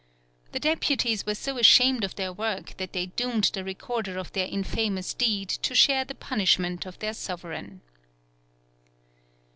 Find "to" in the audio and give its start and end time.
5.49-5.75